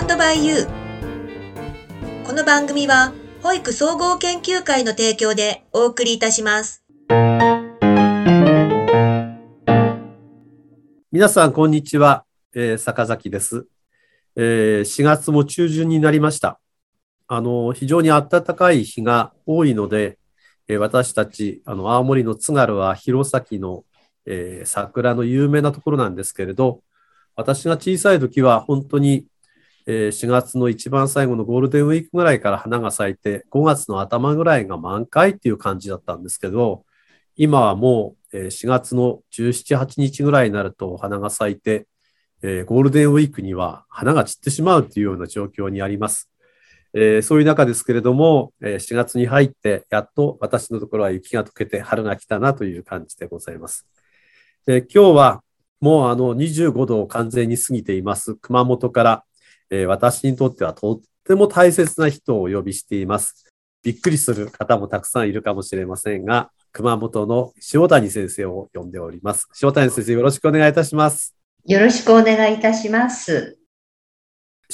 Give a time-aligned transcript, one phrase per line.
[0.00, 2.26] タンドバイユー。
[2.26, 3.12] この番組は、
[3.42, 6.82] 保育総合研究会の提供でお送りいたします。
[11.12, 12.24] 皆さん、こんにちは。
[12.54, 13.66] えー、坂崎です、
[14.36, 14.80] えー。
[14.80, 16.58] 4月も中旬になりました。
[17.26, 20.18] あの、非常に暖かい日が多いので、
[20.66, 23.84] えー、私たち、あの、青森の津軽は弘前の、
[24.24, 26.80] えー、桜の有名なところなんですけれど、
[27.36, 29.26] 私が小さい時は本当に、
[29.90, 36.84] 4月の一番最後のゴールデンウィークぐらいから花が咲いて、5月の頭ぐらいが満開っていう感じだったんですけど、
[37.36, 41.86] 今はもう4月の17、8日ぐらいになると花が咲いて、
[42.42, 46.30] ゴールデンウィークには花が散ってしまうというような状況にあります。
[46.92, 53.86] そういう中ですけれども、4月に入ってやっと私のところは雪が溶けて春が来たなという感じでございます。
[54.66, 55.42] 今日は
[55.80, 59.24] もうあの25度を完全に過ぎています熊本から、
[59.70, 63.46] えー、私にとってはとっても大切な人をお呼びしています。
[63.82, 69.48] びっくりする方もたくさんいるかもしれませんが、熊本の塩谷先生を呼んでおります。
[69.62, 71.34] 塩谷先生、よろしくお願いいたします。
[71.66, 73.58] よろしくお願いいたします。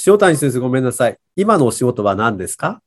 [0.05, 1.17] 塩谷先生、ごめんなさい。
[1.35, 2.81] 今のお仕事は何ですか？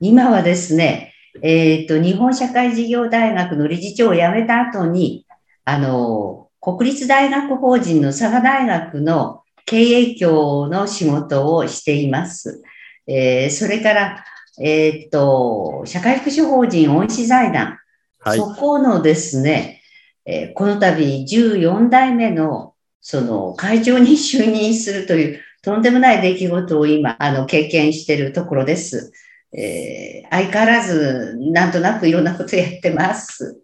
[0.00, 5.26] 今はですね、えっ、ー、と、日本社会事業大学の理事長を辞めた後に、
[5.64, 12.62] あの、国立大学法人の佐賀大学の経営協の仕事をしています。
[13.06, 14.24] えー、それから、
[14.58, 17.78] えっ、と、社会福祉法人恩師財団、
[18.18, 19.82] はい、そこのですね、
[20.24, 29.12] えー、この度14代目のその会長に就任するというとんでもない出来事を今、あの、経験しているところです。
[29.52, 33.60] えー、相変わらず、なんとなくいろんなことやってます。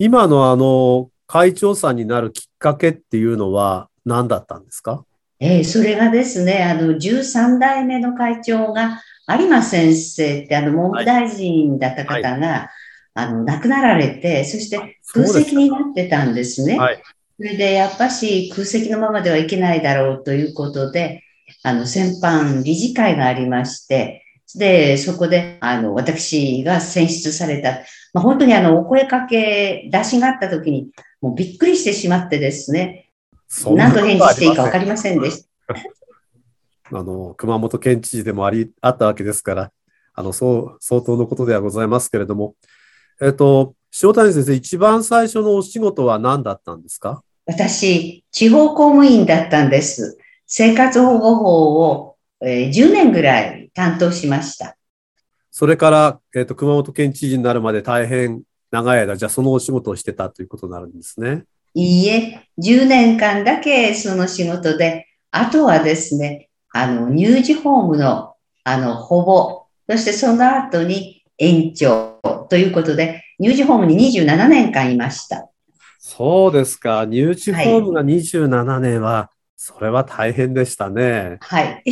[0.00, 5.04] 今のあの、会長さんになるきっかけっていうのは何だったんですか？
[5.40, 12.40] えー、それがですね、あの、13代目の会長が、有馬先生ってあの、文部大臣だった方が、はい。
[12.40, 12.68] はい、
[13.14, 16.78] あの、亡くなられて、そして空席になってたんですね。
[16.78, 17.02] はい、
[17.38, 21.22] それで、やっぱし空席のままではいけないだろうということで、
[21.62, 24.24] あの、先般理事会がありまして、
[24.56, 27.80] で、そこで、あの、私が選出された、
[28.12, 30.88] まあ、本当にあの、お声かけ、出しがあった時に、
[31.20, 33.09] もうびっくりしてしまってですね、
[33.74, 35.74] 何と返事していいか分かりませんでした。
[36.98, 39.72] あの、熊本県知事でもあり、あったわけですから、
[40.14, 42.54] あの、そう、相当のことではございますけれども、
[43.20, 47.22] えっと、塩谷先生、一番最初のお仕事は何だったんですか？
[47.46, 50.18] 私、地方公務員だったんです。
[50.46, 54.76] 生活保護法を、えー、10年ぐらい担当しました。
[55.50, 61.44] それから、えっ、と、熊本県知事になるまで大変長い間、じゃあそのお仕事をしてたということになるんですね。
[61.74, 75.48] いいえ、10年間だけその仕事で、あとはですね、あの、乳児ホームの、あの、保護、そしてその後に延長ということで、乳児ホームに27年間いました。
[75.98, 77.06] そうですか。
[77.06, 81.38] 乳児ホームが27年は、はい、それは大変でしたね。
[81.40, 81.82] はい。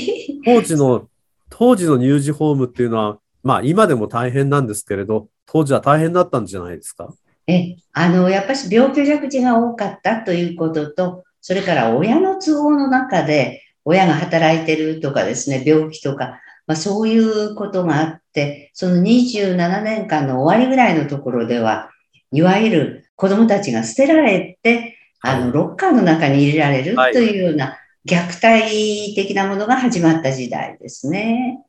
[0.45, 1.09] 当時の、
[1.51, 7.09] 当時の乳児ホームっていうのは、まあ今でも大変なんですけれど、当時は大変だったんじゃないですか？
[7.49, 21.91] え、あの、やっぱり病気弱児が多かったということと、それから親の都合の中で、親が働いてるとかですね、病気とか、まあ、そういうことがあって、その27年間の終わりぐらいのところでは、
[22.31, 31.63] いわゆる子供たちが捨てられて、あの、ロッカーの中に入れられるというような虐待的なものが始まった時代ですね。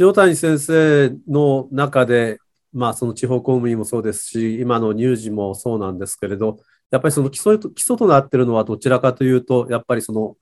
[0.00, 2.38] 塩谷先生の中で、
[2.72, 6.58] まあ、その地方公務員もそうですし、今の乳児もそうなんですけれど、
[6.90, 10.36] やっぱりその基礎基礎となっているのはどちらかというと、やっぱりその、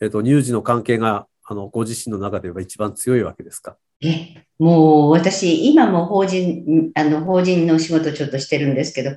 [0.00, 3.76] えっと、乳児の関係があのご自身の中では一番強いわけですか？
[4.00, 9.10] えもう私、今も法人あの法人の仕事ちょっとしてるんですけど、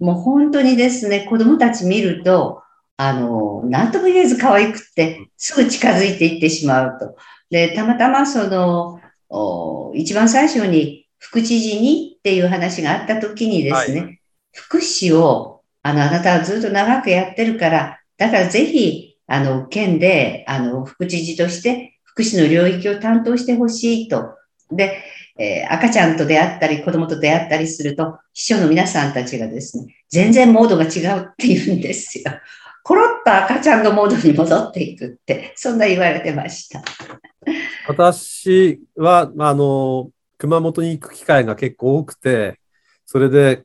[0.00, 2.62] もう本当にですね、子供たち見ると、
[2.96, 7.14] あの、なんとも言えず可愛くって、すぐ近づいていってしまうと。
[7.50, 9.00] で、たまたまその、
[9.94, 14.20] 一番最初に副知事にっていう話があった時にですね、はい、
[14.52, 24.36] 福祉を、あの、あなたはずっと長くやってるから、だからぜひ、あの、県で、あの、副知事として福祉の領域を担当してほしいと。
[24.70, 25.02] で、
[25.38, 32.32] えー、赤ちゃんと出会ったり、子供と出会ったりすると、秘書の皆さんたちがですね、全然モードが違うって言うんですよ。
[32.84, 36.82] コロッと赤ちゃんのモードに戻っていくって、そんな言われてました。
[37.88, 42.60] 私は、あの、熊本に行く機会が結構多くて、
[43.04, 43.64] それで、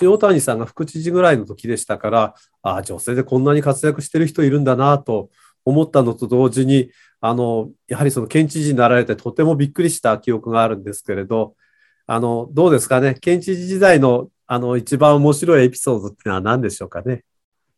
[0.00, 5.30] 塩谷さんが副知事ぐらいの時でしたから、ああ、女性でこんなに活躍してる人いるんだなと
[5.64, 6.90] 思ったのと同時に、
[7.20, 11.54] あの、やはりその県知事になられてとてもびっくりした記憶があるんですけれど、
[12.06, 17.24] あの、どうですかね、県知事時代のあの一番面白いエピソードっていうのは何でしょうかね？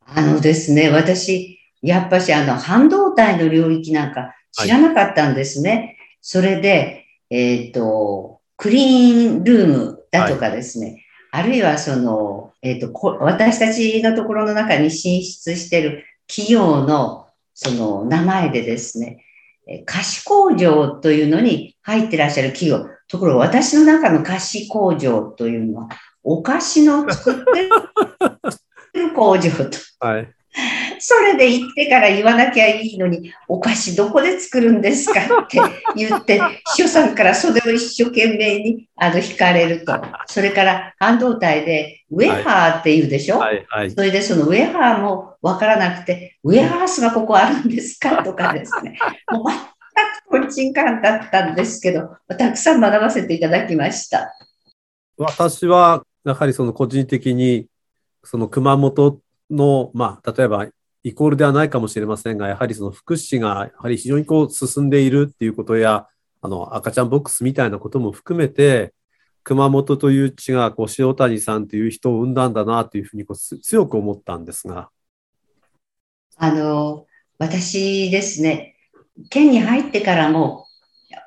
[0.05, 5.71] あのですね、私、やっぱしあの半導体の領域なんか知らなかったんですね。
[5.71, 6.98] はい、それで、
[7.31, 19.25] えっ、ー、と、クリーンルームだとかですね、はい、あるいはその、えっ、ー、と私たちのところの中に進出している企業のその名前でですね、
[19.85, 22.89] 菓子工場というのに入ってらっしゃる企業。
[23.09, 25.89] ところが私の中の菓子工場というのは、
[26.23, 27.35] お菓子の作っ
[28.95, 29.79] てる工場と。
[30.01, 30.35] はい。
[31.01, 35.59] それで行ってから言わなきゃいいのに、お菓子どこで作るんですかって
[35.97, 36.41] 言って、
[36.75, 39.93] 秘書さんからそれを一生懸命にあの引かれると。
[40.27, 48.23] それから半導体でウェハーって言うでしょ、はいはいはい、それでそのウェハーもわからなくて、ウェハースがここあるんですか？
[48.23, 48.99] とかですね。
[49.31, 49.45] もう
[50.31, 54.33] 全くとんちんかんだったんですけど、たくさん学ばせていただきました。
[55.17, 57.67] 私は、やはりその個人的に、
[58.23, 59.19] その熊本
[59.51, 60.67] の、まあ、例えば
[61.03, 66.07] イコールではないかもしれませんが、やはりその福祉がやはり非常にこう進んでいるっていうことや、
[66.41, 68.95] あの赤ちゃんボックスみたいなことも含めて、
[69.45, 74.91] 熊本という地がこう塩谷さんという人を生んだんだなというふうにこう強く思ったんですが。
[76.37, 77.07] あの、
[77.39, 78.77] 私ですね、
[79.31, 80.67] 県に入ってからも、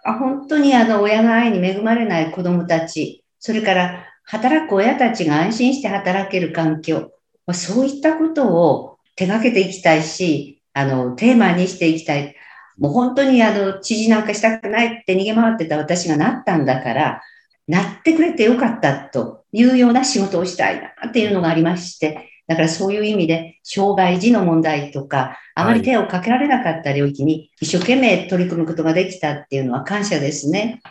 [0.03, 7.11] 本当にあの親の愛に恵まれない子どもたち、それから働く親たちが安心して働ける環境、
[7.53, 12.35] そういったことを手がけていきたいし、あの、テーマにしていきたい。
[12.77, 17.21] もう本当にあの、知事なんかしたくないって逃げ回ってた私がなったんだから、
[17.67, 30.81] なってくれてよかったというような仕事をしたいなっていうのがありまして、だからそういう意味で、障害児の問題とか、あまり手をかけられなかった領域に一生懸命取り組むことができたっていうのは感謝ですね。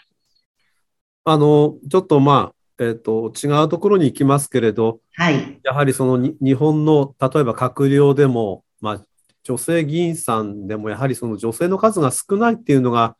[1.24, 5.60] あの、ちょっとまあ、えっ、ー、と、違うところに行きますけれど、はい。
[5.62, 9.04] やはりその日本の、例えば閣僚でも、まあ、
[9.44, 13.16] 女性議員さんでも、やはりその女性の数が少ないっていうのが、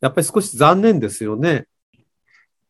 [0.00, 1.66] やっぱり少し残念ですよね。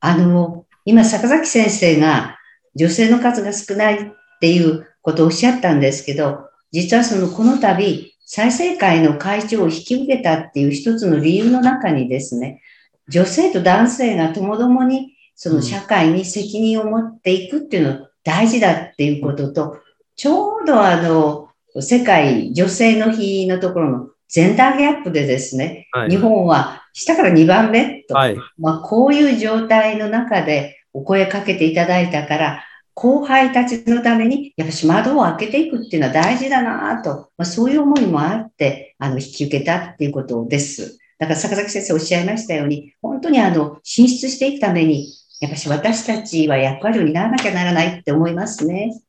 [0.00, 2.38] あの、今、坂崎先生が、
[2.74, 12.62] 女性の数が少ないっていうことをおっしゃったんですけど、実はその、この度、再生会の会長を引き受けたっていう一つの理由の中にですね、
[13.08, 19.78] 女性と男性がともどもにその社会に責任を持っていくっていうの大事だっていうことと、
[20.14, 21.48] ちょうどあの、
[21.80, 40.98] 世界女性の日のところのジェンダーギャップでですね、はい、日本は下から2番目と、はい、まあ、こういう状態の中でお声かけていただいたから、後輩たちのために、やっぱし窓を開けていくっていうのは大事だなと、まあ、そういう思いもあって、あの、引き受けたっていうことです。
[41.18, 45.06] だから坂崎先生おっしゃいましたように、本当にあの、進出していくために、
[45.40, 49.00] やっぱし私たちは役割を担わなきゃならないって思いますね。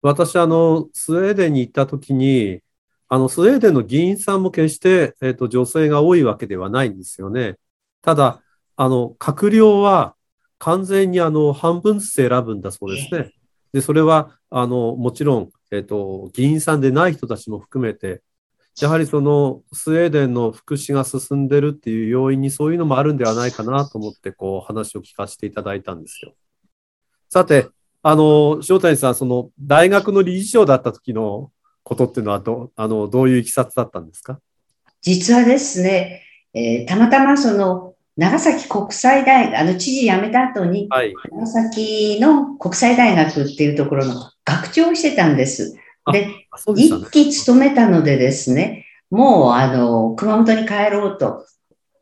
[0.00, 2.60] 私、あの、スウェーデンに行った時に、
[3.08, 7.56] あの、スウェーデンの議員さんも決して、えっ、ー、と、女性が多いわけではないんですよね。
[8.00, 8.42] ただ、
[8.76, 10.14] あの、閣僚は
[10.58, 13.32] 完全にあの、半分ずつ選ぶんだそうですね。
[13.72, 18.22] で、それは、あの、もちろん、えっ、ー、と、議員さんでない人たちも含めて、
[18.80, 26.34] やはりそのスウェーデンの福祉が進んでるっていう要因にそういうのもあるんではないかなと思ってこう話を聞かせていただいたんですよ。
[27.28, 27.68] さて、
[28.02, 31.50] あの、塩谷さん、その大学の理事長だった時の
[31.82, 34.38] ことっていうのはどあのどういういきさつだったんですか？
[35.00, 36.22] 実はですね、
[36.54, 45.76] えー、たまたまその長崎国際大学、あの知事辞めた後に、はい、長崎の国際大学っていうところの学長をしてたんです。
[46.12, 51.46] で、ね、一期勤めたのでですね、もう、あの、熊本に帰ろうと。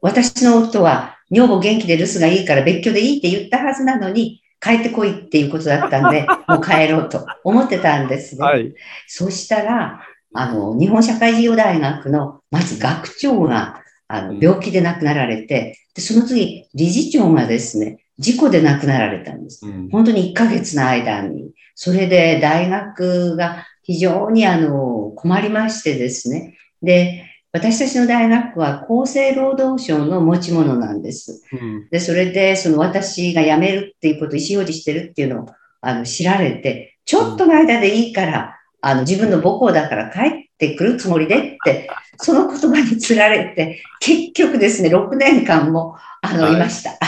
[0.00, 8.44] 私の夫は、女房元気で留守がいいから別居でいいって言ったはずなのに、帰ってこいっていうことだったんで、 もう帰ろうと思ってたんですね。
[8.44, 8.75] はい、
[9.06, 10.00] そしたら、
[10.34, 19.66] あの、日本社会事業大学の、まず学長が、あの、病気で亡くなられて、で、その次、理事長がですね、事故で亡くなられたんです。
[19.66, 21.50] うん、本当に1ヶ月の間に。
[21.75, 26.59] それで大学が非常にあの困りましてですね。
[26.83, 31.45] で、私たちの大学は厚生労働省の持ち物なんです。
[31.52, 35.47] うん、で、それで、その私が辞めるっていうことを意思表示してるっていうのを
[35.81, 41.88] あの知られて、ちょっとの間でいいから、あの自分の母校だから帰ってくるつもりでって、
[42.19, 46.99] その言葉につられて、結局ですね、6年間もあの、はい、いました。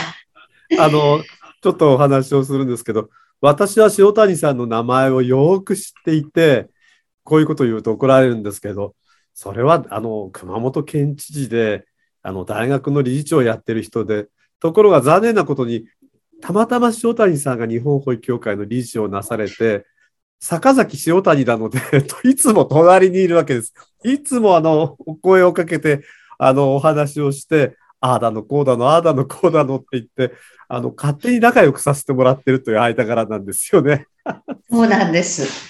[0.79, 1.21] あの、
[1.61, 3.09] ちょっとお話をするんですけど、
[3.41, 6.69] 私は塩谷さんの名前をよく知っていて、
[7.23, 8.95] こういうことを言うと怒られるんですけど、
[9.33, 11.85] それはあの熊本県知事で
[12.21, 14.27] あの大学の理事長をやってる人で
[14.59, 15.85] ところが残念なことに
[16.41, 19.85] たまたま塩谷さんが日本保育協会の理事長をなされて
[20.39, 21.79] 坂崎塩谷なので
[22.23, 23.73] いつも隣にいるわけです。
[24.03, 26.03] いつもあのお声をかけて
[26.37, 30.33] あのお話をしてああだのこうだのああだのこうだのって言って
[30.67, 34.07] あの勝手に仲良くさせてもらってるという間柄なんですよね。
[34.69, 35.69] そうなんです。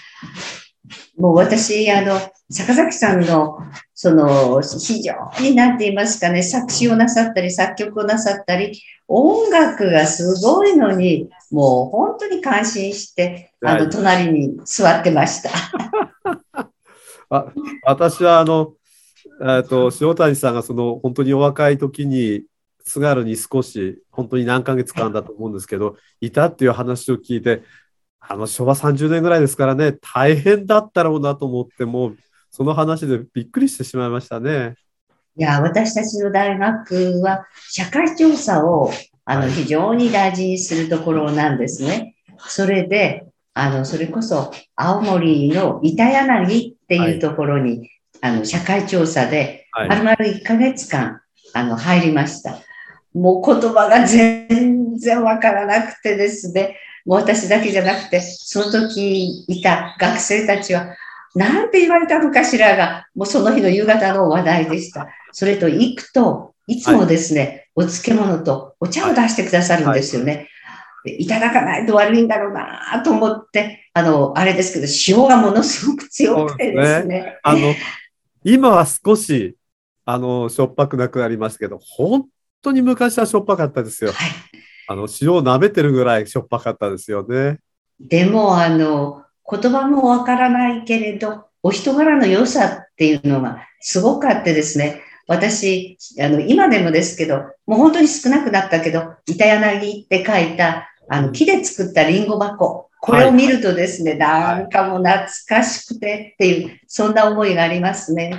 [1.19, 2.17] もう私、あの、
[2.49, 3.59] 坂崎さんの、
[3.93, 15.49] その、非常になんて言いますかね、作詞をなさったり、作曲をなさったり、音楽がすごいのに、もう本当に感心して、あの、隣に座ってました。
[17.31, 17.45] あ
[17.83, 18.73] 私は、あの、
[19.41, 22.43] えっと、塩谷さんがその、本当にお若い時に、
[22.83, 27.63] 津軽に少し、本当に何ヶ月間だと思うんですけど、いたっていう話を聞いて、
[28.19, 32.17] あの昭和30年ぐらいですからね、大変だったろうなと思って、もう
[32.51, 34.75] その話でびっくりしてしまいましたね。
[35.35, 38.91] いや、私たちの大学は社会調査を
[39.25, 42.15] あの非常に大事にするところなんですね。
[42.39, 51.21] それで、あの、それこそ青森の板柳っていうところに、はい、あの、社会調査で、まるまる1ヶ月間、
[51.53, 52.59] あの、入りました。
[53.13, 60.95] もう言葉が全然わからなくてですね、もう私だけじゃなくて、その時いた学生たちは、
[61.35, 65.07] なんて言われたのかしらが、もうその日の夕方の話題でした。
[65.31, 70.49] それと行くと、いつもですね、はい、お漬物とお茶を出してくださるんですよね。
[71.03, 77.01] はい、いただかないと悪いんだろうなと思って、あの、あれですけど、塩がものすごく強くてですね。
[77.01, 77.73] すねあの、
[78.43, 79.55] 今は少し、
[80.05, 82.25] あの、しょっぱくなくなりましたけど、本
[82.61, 84.11] 当に昔はしょっぱかったですよ。
[84.11, 84.29] はい。
[84.87, 87.59] あの、塩を舐めてるぐらいしょっぱかったですよね。
[87.99, 102.88] でも、あの、言葉もわからないけれど、お人柄の良さっていうのがすごくあってですね、私、あの、今でもですけど、もう本当に少なくなったけど、板柳って書いた、あの、木で作ったリンゴ箱。
[103.01, 108.37] これを見るとですね、はい、なんかもう懐かしくてっていう、そんな思いがありますね。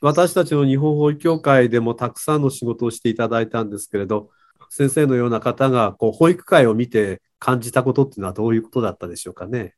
[0.00, 4.30] 私たちの日本保育協会でもたくさんの仕事をしていただいたんですけれど、
[4.70, 9.74] 先生のような方がこう保育会を見て感じたことっていうのはどういうことだったでしょうかね？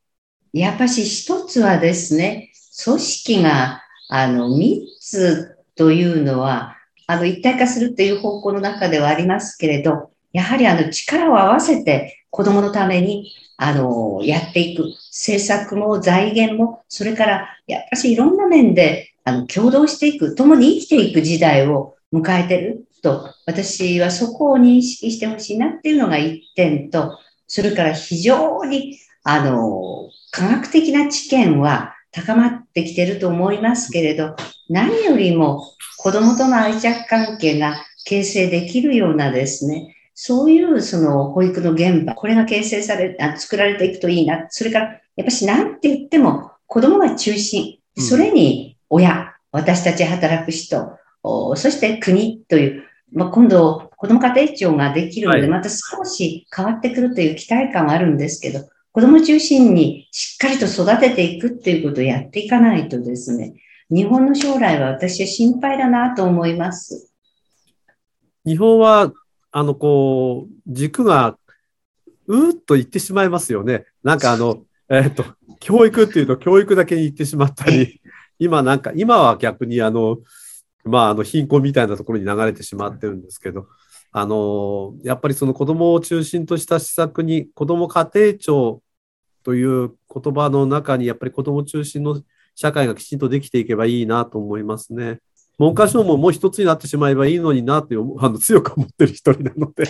[0.52, 2.52] やっぱし一つはですね、
[2.84, 14.94] 組織があの3つというのは、あの一体化するっていう方向の中ではありますけれど、やはりあの力を合わせて子供のためにあのやっていく。
[15.10, 34.34] 政策も財源も、それからやっぱしいろんな面であの共同していく、共に生きていく時代を迎えてると、私はそこを認識してほしいなっていうのが一点と、それから非常に、あの、科学的な知見は高まってきてると思いますけれど、
[34.68, 35.62] 何よりも
[35.98, 44.46] 子供との愛着関係が形成できるようなですね、そういうその保育の現場、これが形成され、あ作られていくといいな。
[44.48, 47.78] それから、やっぱしなんて言っても子供が中心。
[47.96, 63.54] それに親、私たち働く人、そして国という、まあ、今度、子ども家庭庁ができるので、また少し変わってくるという期待感はあるんですけど、子ども中心にしっかりと育てていくっていうことをやっていかないとですね、
[63.90, 67.12] 日本の将来は私は心配だなと思います。
[68.44, 69.12] 日本は、
[69.56, 71.38] あの、こう、軸が、
[72.26, 73.86] うーっと言ってしまいますよね。
[74.02, 75.24] なんかあの、 えっ、と、
[75.60, 78.02] 教育っていうと教育だけに言ってしまったり、
[78.40, 80.18] 今なんか、今は逆にあの、
[80.84, 83.68] まあ、あの貧困みたいなところに流れてしまってるんですけど、
[84.10, 88.82] あのやっぱりその子どもを中心とした施策に子ども家庭庁
[89.44, 92.22] という言葉の中にやっぱり子ども中心の
[92.54, 95.20] 社会がきちんとできていけばいいなと思いますね。
[95.58, 99.84] 文科省ももう一つになってしまえばいいのになってあの強く思ってる一人なので。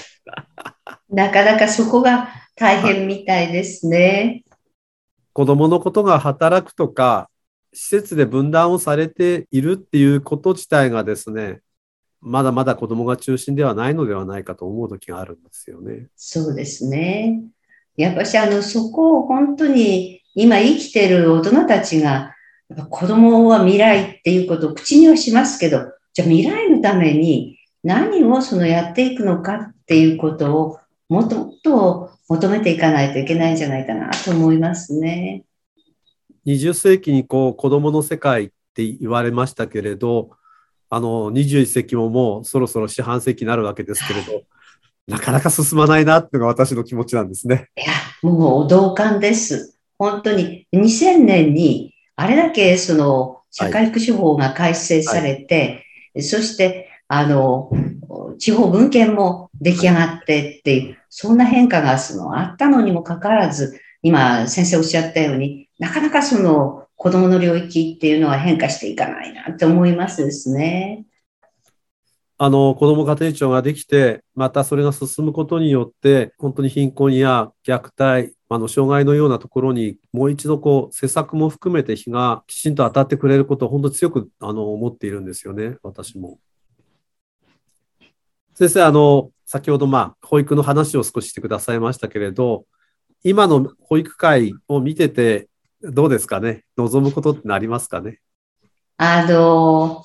[1.09, 4.45] なかなかそこが大変みたいですね。
[5.33, 7.29] 子どものことが働くとか、
[7.73, 11.61] 施設で分断をされているっていうこと自体がですね、
[12.21, 16.07] まだまだ子供が中心ではないのではないかと思う時があるんですよね。
[16.17, 17.43] そうですね。
[17.97, 22.34] やっぱしあの、そこを本当に今生きてる大人たちが、
[22.91, 25.79] 子供は未来っていうことを口にはしますけど、
[26.13, 30.79] じゃあ未来のために何をそのやっていくのかっていうことを
[31.09, 35.45] もっともっと求めていかないといけないんじゃないかなと思いますね。
[36.47, 40.31] 20世紀にこう子供の世界って言われましたけれど、
[40.89, 44.43] あの21世紀ももうそろそろ四半世紀になるわけですけれど、
[45.07, 47.69] なかなか進まないなっていうのが私の気持ちなんですね。
[47.77, 47.93] いや、
[48.23, 49.79] もう同感です。
[49.99, 55.85] 本当に2000年にあれだけその社会福祉法が改正されて、
[56.21, 57.71] そして、あの、
[58.39, 71.05] 地方文献も出来上がってっていう、そんな変化がそのあったのにもかかわらず、今先生おっしゃったようになかなかその子供の領域っていうのは変化していかないなって思いますですね。
[72.37, 86.39] あの、子ども家庭庁ができて、またそれが進むことによって、本当に貧困や虐待、あの、障害のようなところに、もう一度こう、施策も含めて日がきちんと当たってくれることを本当に強く、あの、思っているんですよね、私も。
[88.55, 92.67] 先生、あの、先ほど、まあ、保育の話を少ししてくださいましたけれど、
[93.23, 95.49] 今の保育会を見てて、
[95.83, 96.65] どうですかね？
[96.77, 98.21] 望むことってありますかね？
[98.97, 100.05] あの、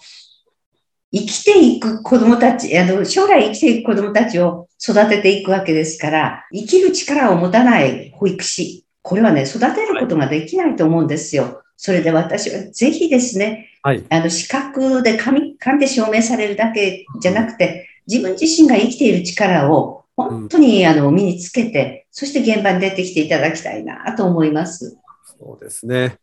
[1.12, 11.64] 生きていく子供たち、あの、将来生きていく子供たちを育てていくわけですから、生きる力を持たない保育士、これはね、育てることができないと思うんですよ。
[11.78, 14.04] それで私はぜひですね、はい。
[14.10, 24.98] あの、資格で紙、紙で証明されるだけじゃなくて、自分自身が生きている力を本当にあの身につけて、そして現場に出てきていただきたいなと思います。
[25.40, 26.18] そうですね。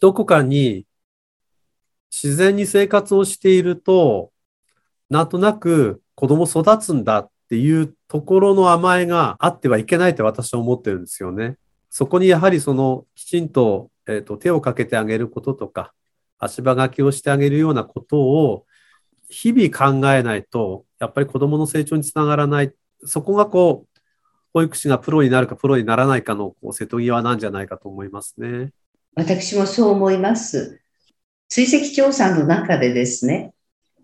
[0.00, 0.86] どこかに
[2.12, 4.32] 自然に生活をしていると、
[5.08, 11.56] なんとなく子供育つんだっていうところの甘えがあってはいけないって私は思ってるんですよね。
[11.90, 15.92] そこにやはりそのきちんと,、えーと手をかけてあげることとか、
[16.38, 18.66] 足場がけをしてあげるようなことを
[19.28, 22.72] 日々考えないと、やっぱり子供の成長につながらない。
[23.04, 24.00] そこがこう、
[24.52, 28.72] 保育士がプロになるかプロにならないかのこう瀬戸際なんじゃないかと思いますね。
[29.14, 30.81] 私もそう思います。
[31.52, 33.52] 追跡調査の中でですね、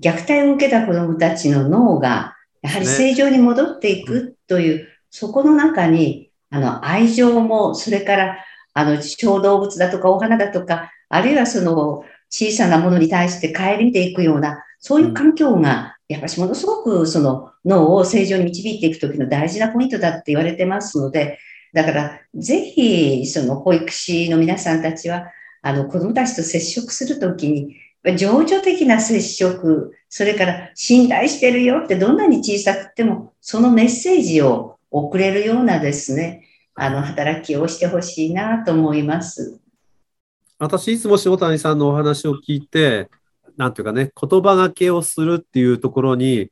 [0.02, 21.38] 虐待を受けた子どもたちの脳がやはり正常に戻っていくという、そこの中にあの愛情も、それからあの小動物だとかお花だとか、あるいはその小さなものに対して顧みていくような、そういう環境が、やっぱりものすごくその脳を正常に導いていくときの大事なポイントだって言われてますので、
[21.72, 27.76] だから、ぜひ、その保育士の皆さんたちは、あの、子供たちと接触するときに、
[28.16, 36.44] 情緒的な接触、それから信頼してるよってどんなに小さくても、そのメッセージを送れるようなですね、
[36.74, 39.60] あの、働きをしてほしいなと思います。
[40.58, 43.08] 私、いつも塩谷さんのお話を聞いて、
[43.56, 46.50] なんていうかね、言葉がけをするっていうところに、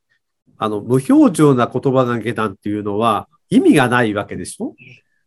[0.59, 4.75] あの、無表情な言葉がけなんていうのは意味がないわけでしょ？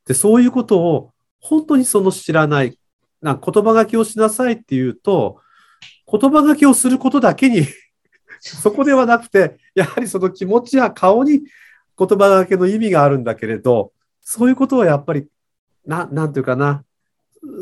[0.06, 2.79] で、そういうことを本当にその知らない、
[3.22, 5.40] なんか言葉がけをしなさいっていうと、
[6.12, 7.66] 言葉がけをすることだけに
[8.40, 11.42] そこではなくて、やはりその気持ちや顔に
[11.98, 15.28] 言葉がけの意味があるんだけれど、そういうことはやっぱり、
[15.86, 16.84] な、なんていうかな、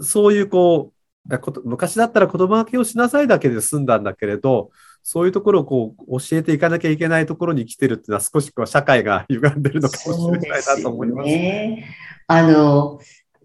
[0.02, 4.72] そういうこう、こと昔だったら言葉がけをしなさいだけで済んだんだけれど、
[5.04, 11.28] そういうところをこう教えていかなきゃいけないところに来てるっていうのは少しこう社会が歪んでるのかもしれないなと思います。
[11.28, 11.96] ね。
[12.28, 13.00] あの、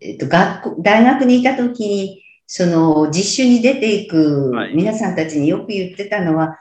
[0.04, 4.74] えっと、学校、大学にいたときに、その実習に出ていくはい。
[4.74, 6.58] 皆さんたちによく言ってたのは、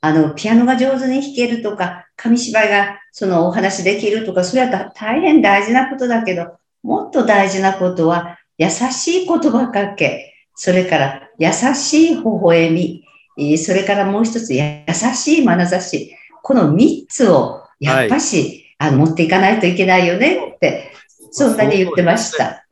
[0.00, 13.04] あの、ピアノが上手に弾けるとか、紙芝居がそのお話できるとか、それはだ大変大事なことだけど、もっと大事なことは、優しい言葉かけ、それから優しい微笑み、
[13.38, 20.92] えーそれからもう一つ優しい眼差し、この三つをやっぱし、あの持っていかないといけないよねって、
[21.30, 22.66] そんなに言ってました。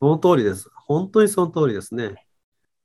[0.00, 0.70] その通りです。
[0.86, 2.14] 本当にその通りですね。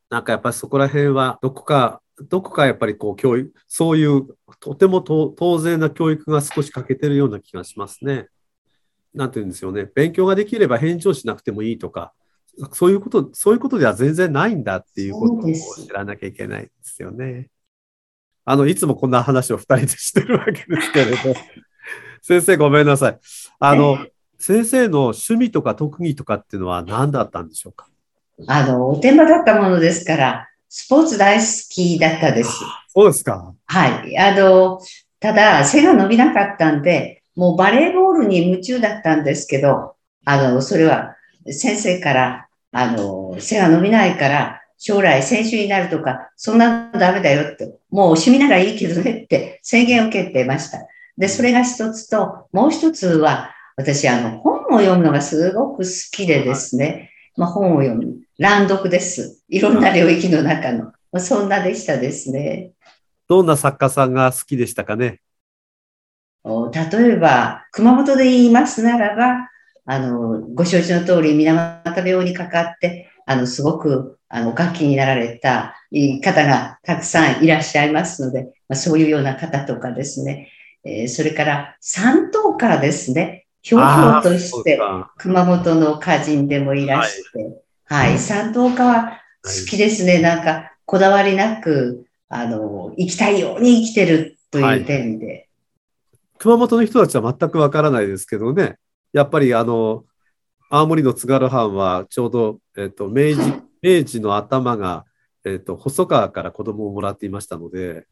[0.09, 4.27] なんかやっぱりそこら辺は、どこか、どこかやっぱりこう教育、そういう
[4.59, 8.27] とてもと当然な教育が少し欠けてるような気がしますね。
[9.13, 9.89] なんて言うんですよね。
[9.95, 12.13] 勉強ができれば返事をしなくてもいいとか、
[12.71, 17.49] そういうこと、そういうことでは全然ないんだっていうことを知らなきゃいけないですよね。
[18.45, 21.17] あの、いつもこんな話を二人でしてるわけですけれど、
[22.21, 23.19] 先生ごめんなさい。
[23.59, 24.05] あの、
[24.45, 27.87] 先生の趣味とか特技とかっていうのは何だったんでしょうか？
[28.45, 32.51] あの、おてんばだったものですから、スポーツ大好きだったです。
[32.89, 33.53] そうですか。
[33.67, 34.17] はい。
[34.17, 34.81] あの、
[35.21, 41.15] ただ、背が伸びなかったんで、もうバレーボールに夢中だったんですけど、あの、それは
[41.49, 50.79] 先生から、あの、背が伸びないから、将来選手になるとか、そんなのダメだよって、もう趣味ならいいけどねって宣言を受けてました。
[51.17, 58.17] で、それが一つと、もう一つは、私、あの、本を読むのがすごく好きでですね、まあ、本を読む。
[58.37, 59.43] 乱読です。
[59.49, 60.85] いろんな領域の中の。
[60.85, 62.71] まあ、そんなでしたですね。
[63.27, 65.21] どんな作家さんが好きでしたかね？
[66.43, 69.49] お例えば、熊本で言いますならば、
[69.85, 75.75] あの、ご承知の通り、水俣病にかかって、あの、すごく、あの、お書きになられた
[76.21, 80.51] 方がたくさんいらっしゃいますので、まあ、そういうような方とかですね、
[80.83, 84.77] えー、それから三等家ですね、ひょうひょうとして、
[85.17, 87.43] 熊本の歌人でもいらして、
[87.85, 95.25] はい、はい、三等家は好きですね、はい、なんか、こだわりなく、あの、生きたいように生きてるという点で。
[95.25, 95.47] はい、
[96.39, 98.75] 熊本の人たちは全くわからないですけどね、
[99.13, 100.03] やっぱりあの、
[100.69, 103.39] 青森の津軽藩はちょうど、えっ、と、明治、
[103.81, 105.05] 明治の頭が、
[105.45, 108.05] えっ、と、細川から子供をもらっていましたので、でね、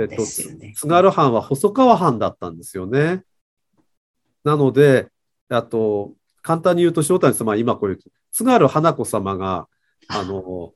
[0.00, 3.22] えっと、津軽藩は細川藩だったんですよね。
[4.44, 5.08] なので、
[5.48, 7.98] あと、簡単に言うと、塩谷様は今こういう、
[8.32, 9.68] 津軽花子様が、
[10.08, 10.72] あの、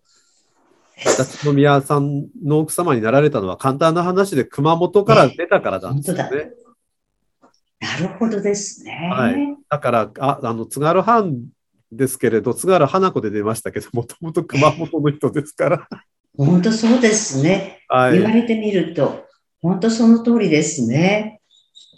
[0.97, 6.53] 立宮さんの奥様になられたのは簡単な話で熊本から出たからなんですよね。
[7.79, 9.11] なるほどですね。
[9.13, 9.37] はい。
[9.69, 11.49] だから、ああの、津軽藩
[11.93, 15.89] ですけれど、津軽花子で出ましたけど、もともと熊本の人ですから。
[16.37, 17.85] 本当そうですね。
[17.89, 19.27] はい、言われてみると、
[19.61, 21.36] 本当その通りですね。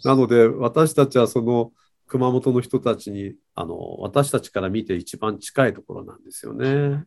[0.04, 1.72] なので、私たちはその
[2.06, 7.04] 熊本の人たちに、あの、私たちから見て一番近いところなんですよね。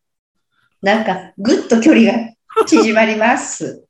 [0.82, 2.17] なんか、ぐっと距離が
[2.67, 3.88] 縮まります。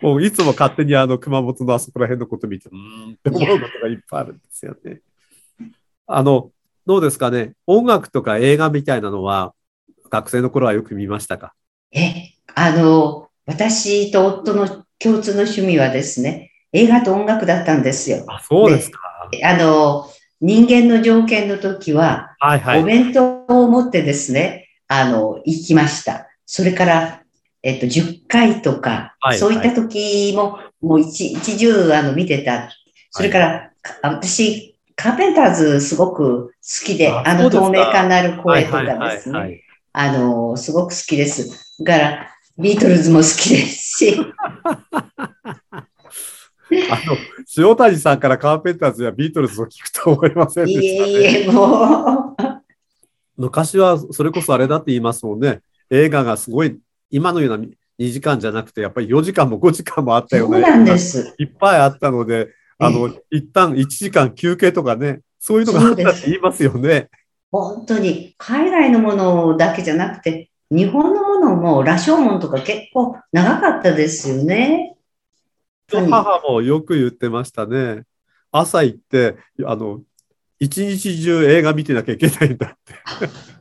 [0.00, 5.00] もういつも勝手にあの熊本のあそこら辺のこと見て、うんって思うことがいっぱいあるんですよね。
[6.06, 6.50] あの、
[6.86, 7.54] どうですかね？
[7.66, 9.54] 音楽とか映画みたいなのは、
[10.10, 11.54] 学生の頃はよく見ましたか？
[11.92, 18.24] え、あの、私と夫の共通の趣味はですね、映画と音楽だったんですよ。
[18.26, 18.98] あ、そうですか。
[19.44, 20.06] あの、
[20.40, 26.28] 人間の条件の時は、はいはい、お弁当を持ってですね、あの、行きました。
[26.44, 27.22] それから、
[27.62, 32.70] えっと、10回とか、はい、そういった時も、もう一一中あの見てた。
[33.10, 33.70] それから、はい、
[34.02, 39.62] 私、カーペンターズすごく好きで、あの透明感のある声とかですね。
[39.92, 41.82] あの、すごく好きです。
[41.84, 44.16] だから、ビートルズも好きですし。
[46.90, 47.16] あの、
[47.56, 52.64] 塩谷さんからカーペンターズやビートルズを聞くと思いませんでした、ね、いえいえ、もう。
[53.36, 55.60] 昔はそれこそあれだって言いますもんね。
[55.90, 56.78] 映画がすごい
[57.10, 57.64] 今のような
[57.98, 60.60] 2時間じゃなくて、やっぱり4時間も5時間もあったような。
[60.60, 61.34] そうなんです。
[61.38, 67.08] いっぱいあったので、あの、一旦1時間休憩とかね、そういうのがあったって言いますよね。
[67.50, 74.93] 本当に、海外のものだけじゃなくて、日本のものも、羅生門とか結構長かったですよね。
[75.90, 78.02] 母もよく言ってましたね。
[78.50, 80.00] 朝行って、あの、
[80.58, 82.94] 一日中映画見てなきゃいけないんだって。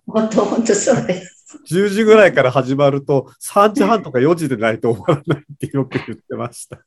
[0.06, 1.60] 本当、本当そうです。
[1.70, 6.80] 10時ぐらいから始まると、3時半とか4時でないと終わらないってよく言ってました。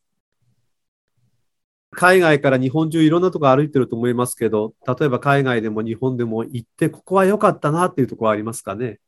[1.93, 8.99] 海外から日本中いろんなとこ歩いてると思いますけど、例えば海外でも日本でも行って、ここは良かったなっていうところはありますかね？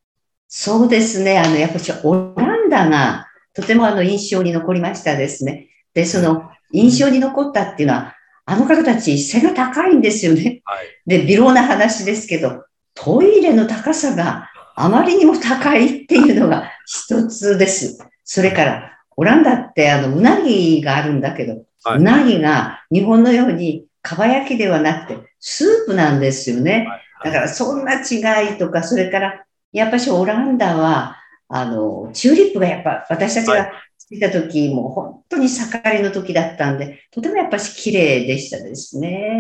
[0.49, 1.39] そうですね。
[1.39, 5.68] あの、やっぱりオランダがとてもあの印象に残りましたですね。
[5.95, 10.63] で、その印象に残ったっていうのは、あの方たち背が高いんですよね。
[10.65, 17.99] はい、で、微量な話ですけど、トイレの高さがあまりにも高いっていうのが一つです。
[18.25, 26.87] それから、オランダってあの、うなぎがあるんだけど、はい、うなぎが日本のようにかば焼きではなくて、スープなんですよね。
[27.25, 31.17] だからそんな違いとか、それから、やっぱしオランダは、
[31.49, 39.39] あの、チューリップがやっぱ私たちが着た時、もう本当に盛りの時だったんで、とてもやっぱし綺麗でしたですね。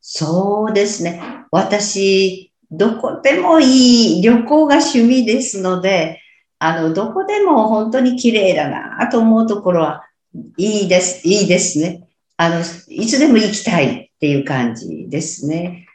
[0.00, 1.22] そうですね。
[1.50, 6.20] 私、どこでもいい旅行が趣味ですので、
[6.58, 10.02] あの、どこでも本当に綺麗だなと思うところは
[10.56, 12.08] いいです、いいですね。
[12.42, 15.86] あの、いつでも行きたいっていう感じですね。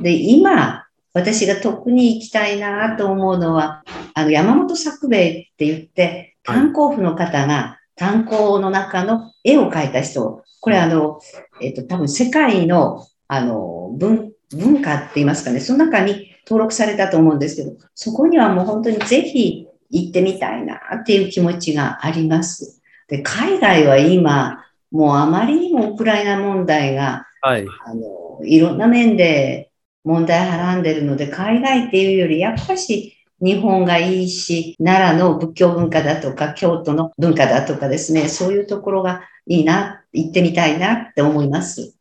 [0.00, 0.84] で、今、
[1.14, 3.84] 私が特に行きたいなと思うのは、
[4.14, 11.20] あの、山本作兵衛って言って、炭鉱夫の方が炭鉱の中の絵を描いた人、これあの、
[11.60, 22.82] えっと、多分世界の、あの、文、文化って言いますかね、その中に登録されたと思うんですけど、そこにはもう本当にぜひ行ってみたいなっていう気持ちがあります。
[23.06, 29.72] で、海外は今、もうあまりにもウクライナ問題が、はい、あのいろんな面で
[30.04, 41.96] 問題はらんでるので、海外っていうより、やっぱし日本がいいし、奈良の仏教文化だとか、京都の文化だとかですね、そういうところがいいな、行ってみたいなって思います。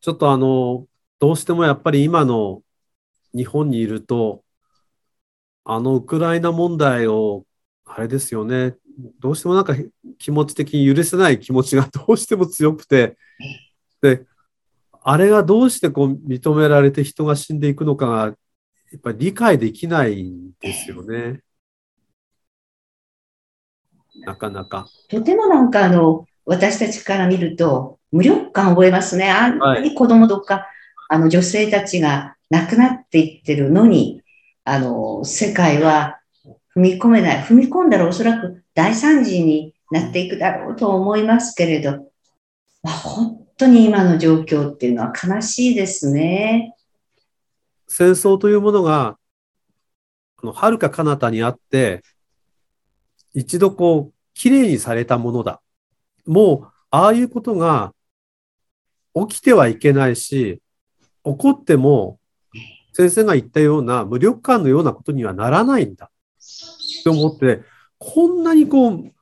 [0.00, 0.86] ちょっとあの、
[1.18, 2.62] どうしてもやっぱり今の
[3.34, 4.42] 日本にいると、
[5.64, 7.44] あのウクライナ問題を、
[7.84, 8.76] あれですよね、
[9.18, 9.74] どうしてもなんか
[10.18, 13.16] 気持ち的に許せない気持ちがどうしても強くて、
[14.02, 14.26] で、
[15.02, 18.30] あれがどうしてこう認められて人が死んでいくのかが、や
[18.98, 21.40] っぱり理解できないんですよね。
[24.26, 24.86] なかなか。
[25.08, 29.30] とてもなんかあの、私たちから見ると、無力感を覚えますね。
[29.30, 30.64] あんなに子供とか、はい、
[31.10, 34.22] あの女性たちが亡くなっていってるのに、
[34.64, 36.20] あの、世界は
[36.76, 37.42] 踏み込めない。
[37.42, 42.10] 踏み込んだらおそらく大惨事になっていくだろうと思いますけれど、
[42.82, 46.74] まあ、本当に今の状況っていうのは悲しいですね。
[47.88, 49.18] 戦争というものが、
[50.42, 52.02] あの、遥か彼方にあって、
[53.34, 55.60] 一度こう、きれいにされたものだ。
[56.24, 57.92] もう、ああいうことが
[59.14, 60.62] 起きてはいけないし、
[61.24, 62.18] 起こっても、
[62.92, 66.06] 先生が言ったような無力感のようなことにはならないんだ。
[66.06, 67.62] って思って、
[68.00, 69.12] こんなにこう、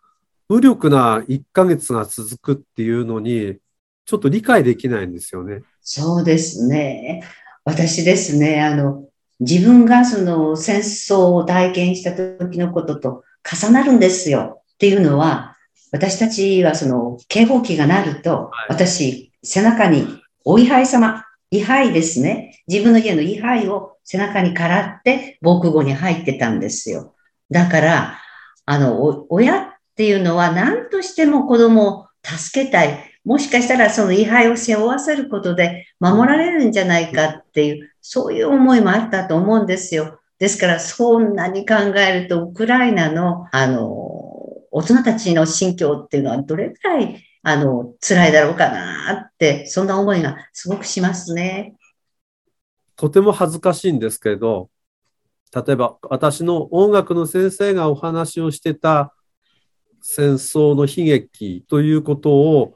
[0.48, 3.58] 無力な1ヶ月が続くっていうのに、
[4.06, 5.62] ちょっと理解できないんですよね。
[5.82, 7.22] そうですね。
[7.64, 9.08] 私ですね、あの、
[9.40, 15.56] 自分がその戦争を体験した時のことと重なるんですよっていうのは、
[15.90, 20.06] 私たちはその警報器が鳴ると、私、背中に
[20.44, 22.62] お位牌様、位牌ですね。
[22.68, 27.16] 自分の家の位牌を背中にからって防空壕に入ってたんですよ。
[27.50, 28.18] だから、
[28.70, 33.02] あの、親っていうのは何としても子供を助けたい。
[33.24, 40.20] もしかしたらその位牌を背負わせることで守られるんじゃないかっていう、そういう思いもあったと思うんですよ。
[40.38, 43.86] ですから、そんなに考えると、ウクライナの、あの、
[44.70, 51.74] 大人たちの心境っていうのはどれくらい、あの、辛いだろうかなって、そんな思いがすごくしますね。
[52.96, 54.68] とても恥ずかしいんですけど、
[55.54, 59.14] 例えば私の音楽の先生がお話をしてた
[60.00, 62.74] 戦争の悲劇ということを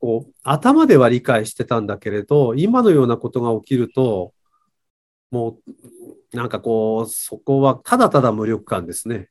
[0.00, 4.32] こう頭では理解してたんだけれど今のようなことが起きると
[5.30, 5.58] も
[6.32, 9.28] うなんかこうそこはただただ無力感ですね。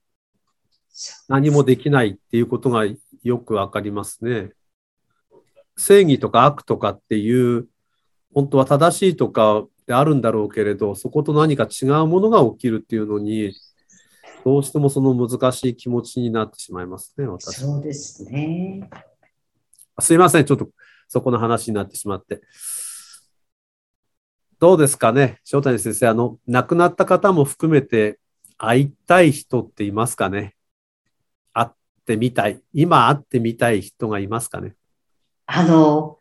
[1.27, 2.85] 何もできないっていうことが
[3.23, 4.51] よくわかりますね。
[5.77, 7.67] 正義とか悪とかっていう
[8.33, 13.53] 本当は正しいとかであるんだろうけれど、そこと何か違うものが起きるっていうのに、
[14.45, 17.61] どうしてもその難しい気持ちになってしまいますね、私。
[17.61, 18.89] そうですね。
[19.99, 20.69] すいません、ちょっと
[21.07, 22.41] そこの話になってしまって。
[24.59, 28.19] どうですかね、翔谷先生、あの、亡くなった方も含めて、
[28.57, 30.55] 会いたい人っていますかね？
[31.53, 31.69] 会っ
[32.05, 32.61] てみたい。
[32.73, 34.75] 今会ってみたい人がいますかね？
[35.47, 36.19] あの、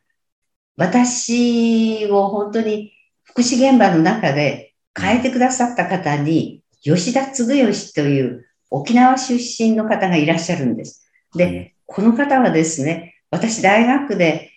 [0.76, 2.92] 私を本当に
[3.32, 11.10] 福祉現場の中で変えてくださった方に、吉田嗣義という沖縄出身の方がいらっしゃるんです。
[11.34, 14.50] で、この方はですね、私大学で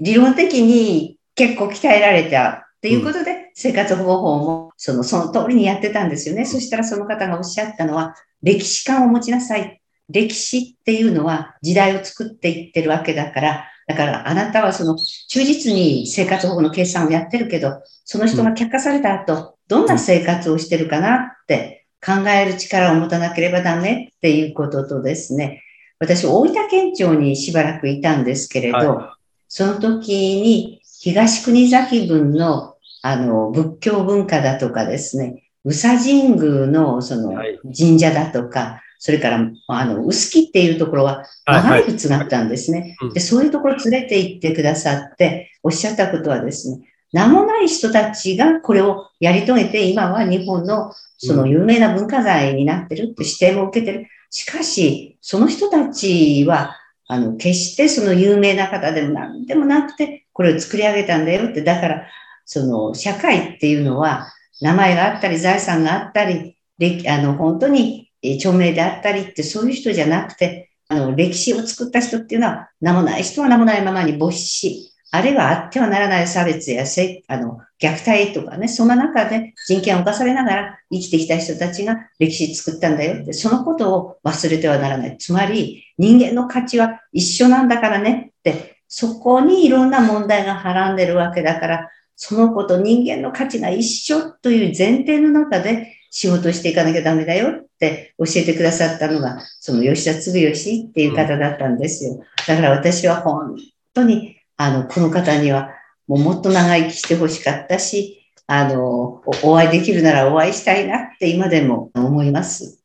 [0.00, 6.46] 理論的に結構鍛えられたっていうことで、生活保護法もそのその通りにやってたんですよね。
[6.46, 9.82] そしたらその方がおっしゃったのは、歴史観を持ちなさい。
[10.08, 25.62] 歴史っていうのは時代を作っていってるわけだから、だからあなたはその忠実に生活保護の計算をやってるけど、その人が却下された後、どんな生活をしてるかなって考える力を持たなければダメっていうこととですね、
[25.98, 29.06] 私、大分県庁にしばらくいたんですけれど、はい、
[29.48, 37.58] その時に東国崎郡のあの、仏教文化だとかですね、宇佐神宮のそのはい。
[37.76, 43.12] 神社だとか、それから、あの、臼杵っていうところははい長い靴があったんですねうん。
[43.12, 46.80] で、そういうところ連れて行ってくださって、おっしゃったことはですね、
[47.12, 54.06] 名もない人たちがこれをやり遂げて、今は日本のその有名な文化財になってるって指定も受けてる。
[54.30, 56.76] しかし、その人たちは、
[57.08, 62.06] あの、決してその有名な方でも何でもなくて、これを作り上げたんだよって、だから、
[62.44, 85.18] その、社会っていうのは、名前があったり、財産があったり、歴あの、本当にえー著名であったりって、そういう人じゃなくて、あの、歴史を作った人っていうのは、名もない人は名もないままに没死、あるいはあってはならない差別やせあの虐待とかね、そんな中で人権を犯されながら生きてきた人たちが歴史作ったんだよって、そのことを忘れてはならない。
[85.18, 102.24] つまり、人間の価値は一緒なんだからねって、そこにいろんな問題がはらんでるわけだから、そのこと人間の価値が一緒という前提の中で仕事していかなきゃダメだよって教えてくださったのが、その吉田嗣義っていう方だったんですよ。
[102.48, 103.54] だから私は本
[103.92, 105.74] 当にあの、この方には
[106.08, 112.82] もうもっと長生きしてほしかったし、あの、お会いできるならお会いしたいなって今でも思います。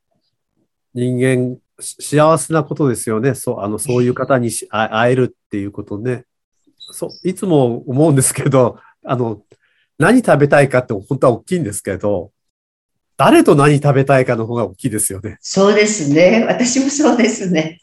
[0.93, 3.33] 人間、幸せなことですよね。
[3.33, 6.25] そう、あの、そういう方に会えるっていうことね。
[6.91, 9.41] そう、いつも思うんですけど、あの、
[9.97, 12.31] 何食べたいかって本当は大きいんですけど、
[13.23, 15.37] 誰と何食べたいかの方が大きいですよね。
[15.41, 16.43] そうですね。
[16.47, 17.79] 私もそうですね。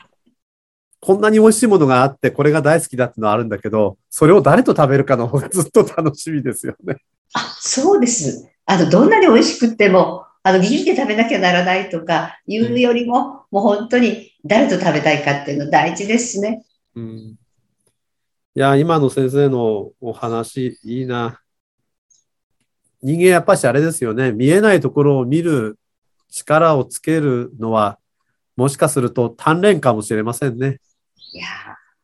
[0.98, 6.96] こんなに美味しいものがあって、これが大好きだってのはあるんだけど、それを誰と食べるかの方がずっと楽しみですよね。
[7.34, 8.50] あ、そうです。
[8.66, 16.64] あの、どんなに美味しくっても、あの、ギリで食べなきゃならないとかいうよりも、もう本当に誰と食べたいかっていうの大事ですね。
[16.96, 17.36] うん、い
[18.54, 21.40] や、今の先生のお話、いいな。
[23.02, 24.32] 人間やっぱしあれですよね。
[24.32, 25.78] 見えないところを見る
[26.30, 27.98] 力をつけるのは、
[28.56, 30.78] もしかすると鍛錬かもしれませんね。
[31.32, 31.48] いやー、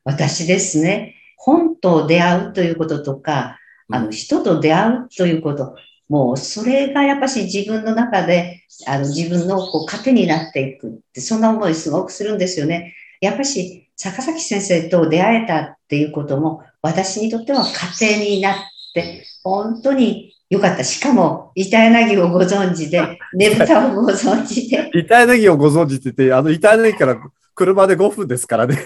[0.04, 3.58] 私ですね、本と出会うということとか、
[3.90, 5.76] あの、人と出会うということ、
[6.08, 12.94] もうそれがやっぱし自分の中で、あの、自分のこう糧になっていくって、そんな思いすごくするんですよね。
[13.20, 18.56] やっぱし、坂崎先生と出会えたっていうことも、私にとっては糧になっ
[18.94, 20.84] て、本当に良かった。
[20.84, 23.00] しかも、板柳をご存知で、
[23.34, 27.16] ねぶたをご存知で、 板柳をご存知って言って、あの板柳から
[27.54, 28.78] 車で5分ですからね。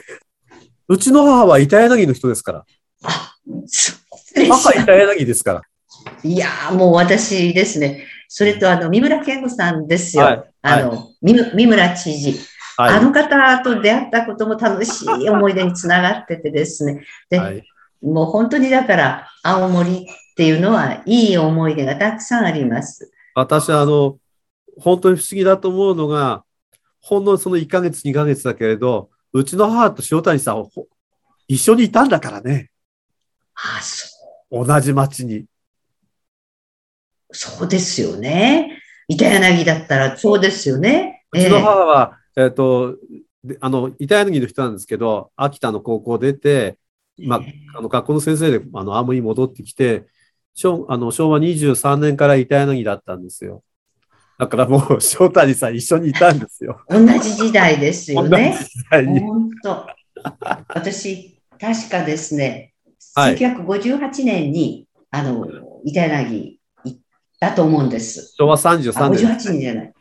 [0.88, 2.64] うちの母は板柳の人ですから。
[3.04, 3.34] あ、
[3.66, 5.62] そう母板柳ですから。
[6.22, 8.04] いやー、もう私ですね。
[8.28, 10.24] それと、あの、三村健吾さんですよ。
[10.24, 12.40] はいあの、三村三村知事。
[12.76, 17.02] あはの方と出会ったことも楽しい思い出につながっててですね。
[17.02, 17.30] い。
[17.30, 17.64] で、はい。
[18.02, 20.06] もう本当にだから、青森
[20.38, 23.10] っていうのはいい思い出がたくさんあります。
[23.34, 24.20] 私、あの、
[24.78, 26.44] 本当に不思議だと思うのが、
[27.00, 30.86] ほんのその1ヶ月、2ヶ月だけれど、うちの母と塩谷さんほ
[31.48, 32.70] 一緒にいたんだからね。
[33.56, 34.06] あ、そ
[34.64, 35.38] 同じ町に。
[35.38, 35.48] う、
[37.32, 38.80] そうですよね。
[39.08, 41.24] 板柳だったらそうですよね。
[41.32, 42.96] うちの母は、えっ、と、
[43.42, 46.78] であの、板柳の人なんですけど、秋田の高校出て、
[47.18, 47.40] まあ、
[47.76, 50.06] あの、学校の先生で、あの、青森に戻ってきて、
[50.58, 53.62] 昭あの昭和23年から板柳だったんですよ。
[54.38, 56.80] だからもう、 塩谷さん一緒にいたんですよ。
[56.88, 58.58] 同じ時代ですよね。
[58.90, 59.86] 本当。
[60.68, 62.72] 私、確かですね、
[63.14, 65.46] はい1958年に、あの、
[65.84, 66.98] 板柳行っ
[67.38, 68.34] たと思うんです。
[68.36, 69.26] 昭和あ、33年。
[69.26, 69.92] 58年じゃない。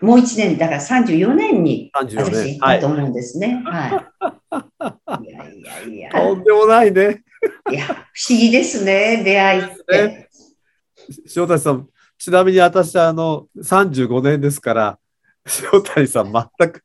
[0.00, 2.86] もう1年、だから34年に34私行ったと。
[2.88, 3.62] 思うんですね。
[3.64, 4.10] は
[5.20, 5.24] い。
[5.24, 7.22] いやいやいや、とんでもないね。
[7.70, 7.90] いや、不
[8.30, 10.28] 思議ですね、出会いって。
[11.36, 14.98] 塩谷さん、ちなみに私、あの、35年ですから、
[15.72, 16.82] 塩谷さん、全く、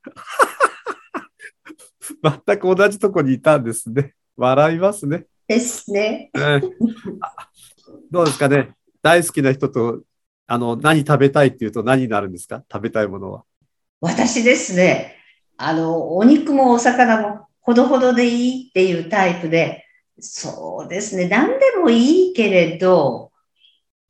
[2.45, 4.13] 全く同じとこにいたんですね。
[4.37, 5.25] 笑いますね。
[5.47, 6.31] ですね。
[8.09, 8.71] どうですかね。
[9.01, 10.01] 大好きな人と、
[10.47, 12.63] あの、何食べたいっていうと何になるんですか？
[12.71, 13.43] 食べたいものは。
[13.99, 15.15] 私ですね、
[15.57, 19.80] あの、お肉もお魚もほどほどでいいっていうタイプで、
[20.21, 23.31] そうですね、何でもいいけれど、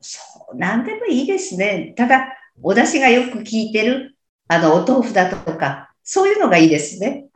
[0.01, 0.19] そ
[0.51, 1.93] う、何でもいいですね。
[1.95, 2.27] ただ、
[2.61, 7.27] お出汁がよく効いてる、あの、お豆腐だとか、そういうのがいいですね。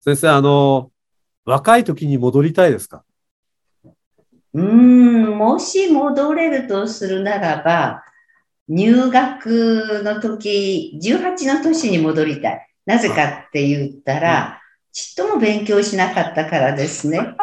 [0.00, 0.90] 先生、あの、
[1.44, 3.04] 若い時に戻りたいですか？
[4.52, 8.02] うーん、もし戻れるとするならば、
[8.68, 12.68] 入学の時、18の年に戻りたい。
[12.84, 14.60] なぜかって言ったら、
[14.92, 17.34] ちっとも勉強しなかったからですね。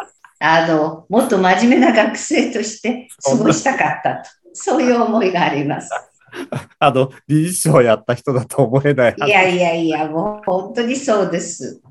[0.45, 4.29] あの、もっと真面目な学生として過ごしたかったと。
[4.53, 5.89] そういう思いがあります。
[6.79, 9.15] あの、理事長やった人だと思えない。
[9.25, 11.81] いやいやいや、もう本当にそうです。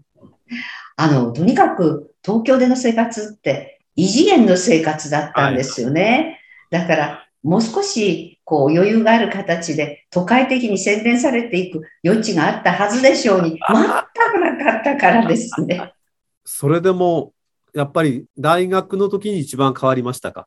[0.96, 6.38] あの、とにかく東京での生活って異次元の生活だったんですよね。
[6.70, 15.94] だから、もう少しこう余裕がある形で都会的に洗練されていく余地があったはずでしょうに、全くなかったからですね。
[16.44, 17.32] それでも、
[17.75, 20.47] やっぱり大学の時に一番変わりましたか？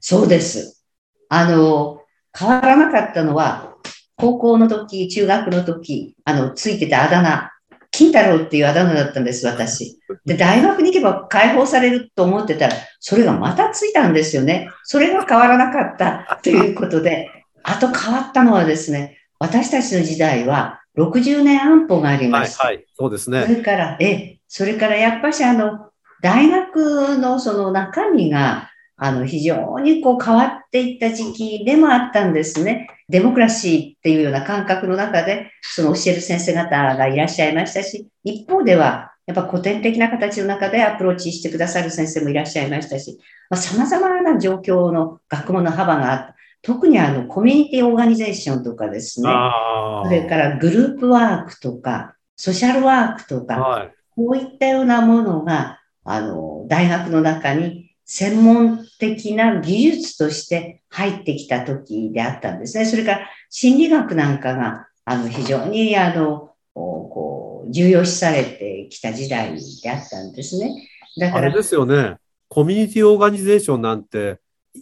[0.00, 0.84] そうです。
[1.28, 2.00] あの、
[2.38, 3.74] 変わらなかったのは、
[4.16, 7.50] 高校の時、中学の時、あの、ついてたあだ名、
[7.90, 9.98] 金太郎っていうあだ名だったんです、私。
[10.24, 14.70] で、大学に行けば解放されると思ってたら、それがまたついたんですよね。
[14.84, 17.28] それが変わらなかったということで、
[17.64, 22.64] あと変わったのはですね、私たちの時代は60年安保がありました。
[22.64, 23.46] はい、そうですそね。
[23.46, 25.88] れから、え、それからやっぱしあの、
[26.22, 32.88] 大学のその中身が、あの、非常にこう変わっていった時期でもあったんですね。
[33.08, 43.18] デモクラシーっていうような感覚の中で、その教える先生方がいらっしゃいましたし、一方では、やっぱ古典的な形の中でアプローチしてくださる先生もいらっしゃいましたし、
[43.50, 46.34] まあ、様々な状況の学問の幅があった。
[46.62, 49.28] 特にあの、コミュニティオーガニゼーションとかですね。
[49.30, 53.40] あそれからグループワークとか、ソーシャルワークとあ。
[53.42, 53.92] か、はい。
[54.16, 55.78] こういったようなものが、
[56.10, 62.86] あの、大学の中に専門的な技術として入ってきた時であったんですね。
[62.86, 70.88] それから心理学なんかが、あの、非常に、あの、こう、重要視されてきた時代であったんですね。
[71.18, 72.16] だからあれ、ですよね。
[72.48, 74.38] コミュニティオーガニゼーションなんて、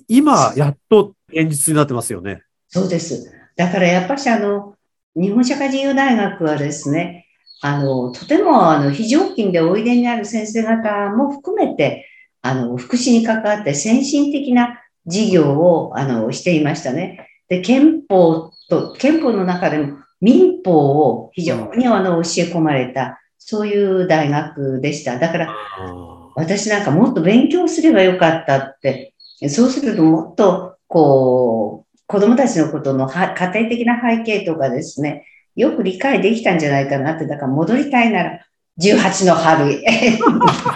[0.06, 2.42] 今、やっと現実になってますよね。
[2.68, 3.32] そうです。
[3.56, 4.76] だからやっぱしあの、
[5.16, 7.25] 日本社会人用大学はですね、
[7.60, 12.06] あの、とてもあの、非常勤でおいでになる先生方も含めて、
[12.42, 17.28] あの、福祉に関わって先進的な事業を、あの、していましたね。
[17.48, 25.18] で、憲法と、憲法の中でも民法を非常にあの、教え込まれた、そういう大学でした。
[25.18, 29.14] だから、あ私なんかもっと勉強すればよかったって、
[29.48, 35.24] そうするともっと、こう、子供たちのことのは家庭的な背景とかですね、
[35.56, 38.40] よく理解できたんじゃないかなって、だから戻りたいなら、
[38.78, 40.18] 18の春へ。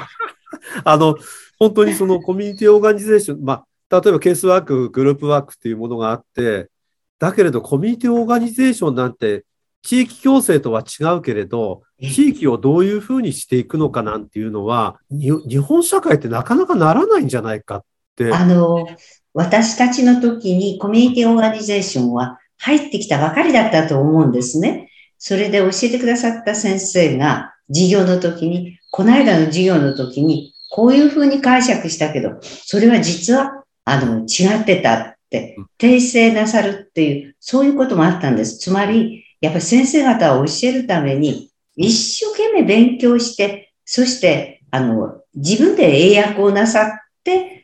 [0.85, 1.16] あの、
[1.59, 6.70] 本当にそのコミュニティオーガニゼーション、まあ、例えばケースワーク、グループワークっていうものがあって、
[7.18, 9.45] だけれどコミュニティオーガニゼーションなんて
[9.83, 17.85] 地域共生とは違うけれど、え地域をどういうふうにしていくのかなんていうのは、に日本社会ってなかなかならないんじゃないかっ
[18.16, 18.33] て。
[18.33, 18.87] あの、
[19.33, 24.90] 私たちの時にコミュニティオーガニゼーションは入ってきたばかりだったと思うんですね。
[25.18, 38.58] それで教えてくださった先生が授業の時に、この間の授業の時に、こういうふうに解釈したけど、それは実は、あの、違ってたって、訂正なさるっていう、そういうこともあったんです。
[38.58, 47.00] つまり、やっぱり先生方を教えるために、一生懸命勉強して、そして、あの、自分で英訳をなさ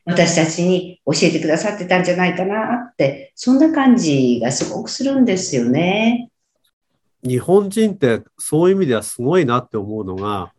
[0.05, 6.31] 私たちに教えてくださってたんじゃないかなって、そんな感じがすごくするんですよね。
[7.23, 10.53] 日本人ってそういう意味ではすごいなって思うのが、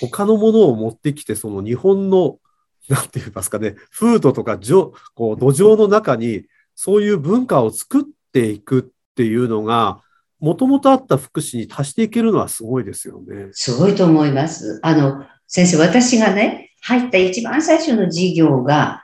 [0.00, 2.38] 他のものを持ってきて、その日本の、
[2.88, 6.44] なんて言いますかね、風土とかじょこう土壌の中に、
[6.74, 10.00] そういう文化を作っていくっていうのが、
[10.38, 13.48] もともとあった福祉に足していけるのはすごいですよね。
[13.52, 14.78] すごいと思います。
[14.82, 19.02] あの、先生、私がね、入った一番最初の授業が、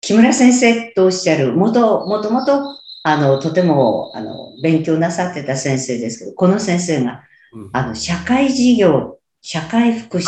[0.00, 7.22] 木村先生とおっしゃる、もと、もともと、あの、とても、あの、勉強なさってた先生ですけど、この先生が、
[7.52, 10.24] うんあの、社会事業、社会福祉、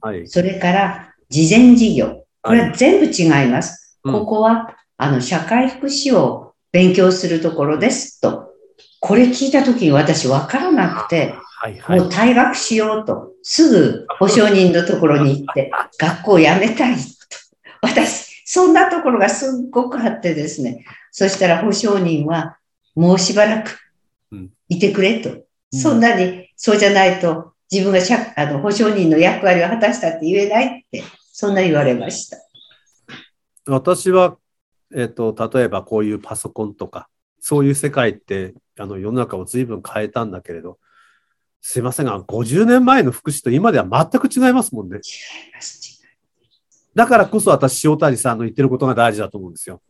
[0.00, 0.26] はいはい。
[0.26, 2.24] それから、事前事業。
[2.42, 4.00] これはは全部違います。
[4.04, 8.54] うんここは、あの、社会福祉を勉強するところですと。
[9.00, 17.00] これ聞いたときに私分からなくて、はいはいもう退学しようと、すぐ保証人のところに行って、 学校を辞めたいと。
[17.80, 20.84] 私、そんなところがすっごくあってですね。
[21.10, 22.58] そしたら保証人は、
[22.94, 23.78] もうしばらく
[24.32, 25.30] うんいてくれと。
[25.72, 31.02] そんなに、そうじゃないと、自分がしゃあの保証人の役割を果たしたって言えないって、
[31.32, 32.36] そんな言われました。
[33.66, 34.36] 私は、
[34.94, 37.08] えっ、と、例えばこういうパソコンとか、
[37.40, 40.78] そういう世界って、あの、世の中を随分変えたんだけれど、
[41.68, 44.98] すいませんが、50年前の福祉と今では全く違いますもんね。
[44.98, 46.00] 違います。
[46.94, 49.82] だからこそ私、塩谷さんの言ってることが大事だと思うんですよ。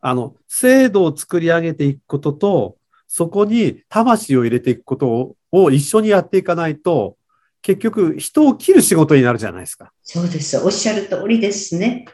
[0.00, 2.76] あの、制度を作り上げていくことと、
[3.08, 7.16] そこに魂を入れていくことをを一緒にやっていかないと、
[7.62, 9.92] 結局人を切る仕事になるじゃないですか。
[10.04, 10.56] そうです。
[10.58, 12.04] おっしゃる通りですね。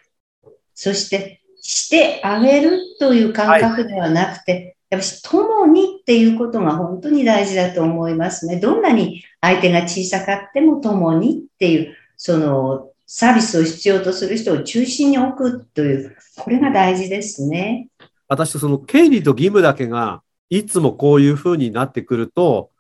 [0.75, 8.59] そして、してあげるという感覚ではなくて、やっぱり共にっていうことが本当に大事だと思いますね。
[8.59, 17.89] どんなに相手が小さかっても共にっていう、そのサービスを必要とする人を中心に置くという、これが大事ですね。
[18.29, 22.71] 私、その権利と義務だけが、いつもこういうふうになってくると、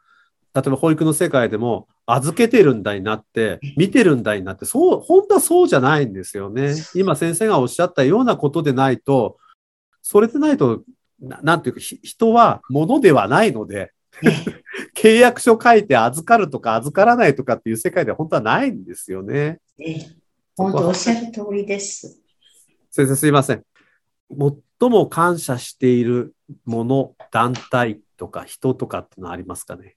[0.55, 6.75] 例えば保育の世界でも、預けてるんだになって、見てるんだになって、そう、本当はそうじゃないんですよね。
[6.95, 9.37] 今先生がおっしゃったようなことでないと、
[10.03, 10.83] それでないと、
[11.21, 13.93] ななんていうか、ひ人は物ではないので、
[14.97, 19.59] 契約書書いて預かるとか預からないとかっていう世界では本当はないんですよね。
[19.79, 20.07] ええ
[20.57, 22.21] 本当おっしゃる通りです。
[22.91, 23.62] 先生すいません。
[24.81, 26.35] 最も感謝している
[26.66, 29.97] もの、団体とか人とかってのはありますかね？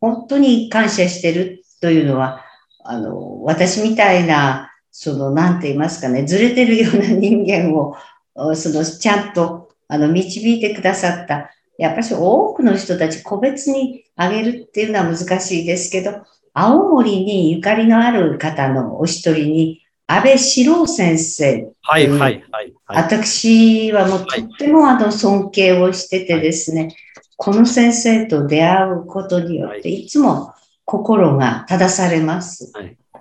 [0.00, 2.44] 本当に感謝してるというのは、
[2.84, 7.96] あの、私みたいな、その、なんて言いますかね、ずれてるような人間を、
[8.34, 9.61] おその、ちゃんと、
[9.92, 11.50] あの、導いてくださった。
[11.78, 16.22] やっぱり多くの人たち個別にあげるっていうのは難しいですけど、
[16.54, 22.74] 青森にゆかりのある方のお一人に、安倍史郎先生はい、うんはい、はい。
[22.86, 26.96] はい、私はもうとってもあの尊敬をしててですね、
[27.36, 30.54] この先生と出会うことによって、いつも
[30.86, 32.72] 心が正されます。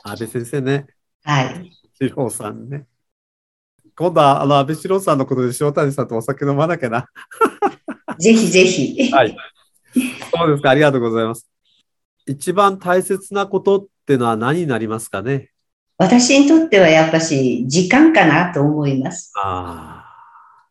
[0.04, 0.88] 安倍先生ね、
[1.24, 1.72] はい。
[2.00, 2.86] 志郎さんね。
[4.02, 7.08] 今度は、あの、安倍志郎さんのことで塩谷さんとお酒飲まなきゃな。
[8.18, 9.12] ぜひぜひ。
[9.12, 9.38] はい。
[10.34, 11.48] そうですか、ありがとうございます。
[12.26, 15.52] 一番大切なことってのは何になりますかね？
[16.00, 19.32] 私にとってはやっぱし時間かなと思います。
[19.36, 20.68] ああ。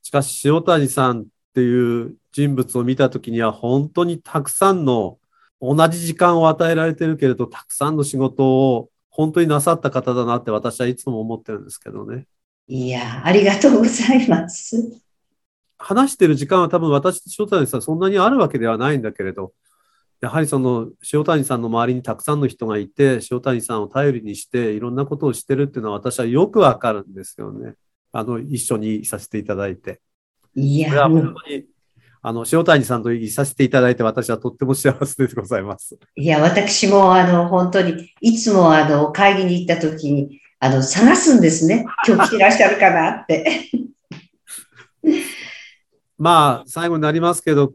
[0.00, 5.18] しかし、塩谷さんっていう人物を見たときには、本当にたくさんの、
[5.60, 12.26] 同じ時間を与えられてるけれど、たくさんの仕事を本当になさった方だなって私はいつも思ってるんですけどね。
[12.68, 14.76] いや、ありがとうございます。
[15.78, 19.54] 話してる時間は多分私と塩谷さんそんなにあるわけではないんだけれど、
[20.20, 27.72] やはりその塩谷さんの周りにたくさんの人がいて、塩谷さんを頼りにしていろんなことをしてるっていうのは私はよくわかるんですよね。
[28.12, 30.02] あの、一緒にいさせていただいて。
[30.54, 31.64] いや、本当に、
[32.28, 35.96] あの、塩谷さんといさせていただいて私はとっても幸せでございます。
[36.16, 41.86] いや、私もあの、本当に、いつもあの、会議に行った時に、あの、探すんですね。
[42.04, 43.70] 今日来てらっしゃるかなって。
[46.18, 47.74] まあ、最後になりますけど、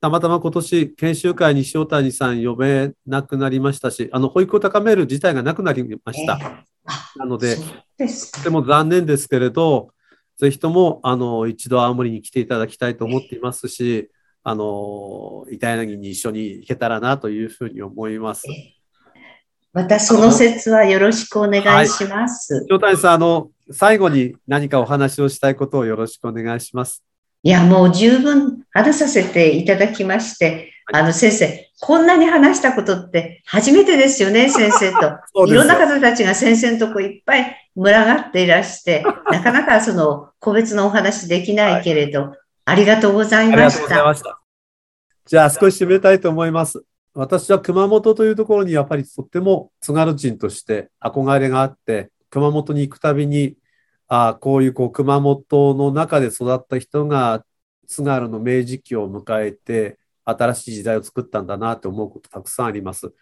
[0.00, 6.40] たまたま今年研修会に塩谷さん呼べなくなりましたし、あの、保育を高める自体がなくなりました。
[6.86, 7.56] あなので、
[7.96, 9.90] ですとても残念ですけれど、
[10.36, 14.10] ぜひとも、あの、一度青森に来ていただきたいと思っていますし、
[14.42, 18.44] あの、板柳に一緒に行けたらなというふうに思います。
[19.72, 22.66] またその説はよろしくお願いします。
[22.70, 27.02] 塩谷さん、あの、最後に何かお話をしたいことをよろしくお願いします。
[27.42, 35.46] いや、もう十分話させていただきまして、あの先生、こんなに話したことって初めてですよね、 先生と。
[35.46, 43.82] いろんな方たちが先生のとこいっぱい群がっていらして、 なかなかその個別のお話できないけれど、ありがとうございありがとうました。
[43.82, 44.40] ございました。
[45.26, 46.82] じゃあ少し締めたいと思います。
[47.14, 53.56] 私は熊本というところにやっぱりとっても津軽人として憧れがあって、熊本に行くたびに、
[54.08, 57.44] ああ、こういうこう熊本の中で育った人が
[57.86, 63.12] 津軽の明治期を迎えて新しい時代を作ったんだなって思うことたくさんあります。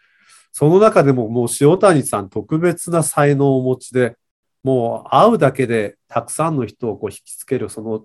[0.53, 4.17] その中でももう塩谷さん特別な才能をお持ちで、
[4.63, 8.05] もう会うだけでたくさんの人をこう引きつけるその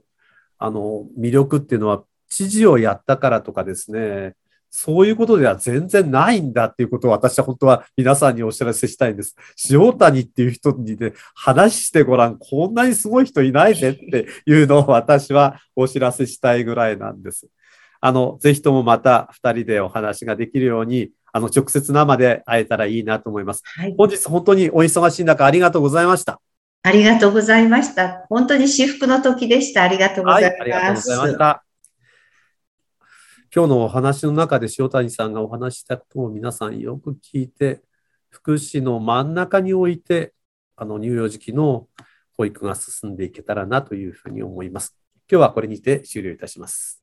[0.57, 4.33] あの魅力っていうのは知事をやったからとかですね、
[4.69, 9.35] そういうことでは全然ないんだっていうことを私は本当は皆さんにお知らせしたいんです。
[9.69, 17.47] 塩谷っていう人にね、話してごらん、こんなにすごい人いないぜっていうのを私はお知らせしたいぐらいなんです。
[17.99, 23.61] あの、ぜひともまた二人でお話ができるように、あの、直接生で会えたらいいなと思います。
[23.65, 26.39] はい、本日本当にお忙しい中ありがとうございました。
[26.83, 28.25] ありがとうございました。
[28.29, 29.83] 本当に至福の時でした。
[29.83, 30.51] ありがとうございます。
[30.51, 31.63] はい、ありがとうございました。
[33.53, 37.81] 今日のお話の中で塩谷さんがお話したことを皆さんよく聞いて、
[38.29, 40.33] 福祉の真ん中に置いて、
[40.75, 41.87] あの乳幼児期の
[42.37, 44.95] 保育が進んでいけたらなというふうに思います。
[45.29, 46.96] 今日はこれにて終了いたします。